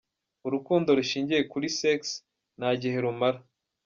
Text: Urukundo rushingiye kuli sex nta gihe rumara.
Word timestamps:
Urukundo 0.47 0.89
rushingiye 0.97 1.41
kuli 1.51 1.67
sex 1.79 1.99
nta 2.59 2.69
gihe 2.81 2.97
rumara. 3.03 3.39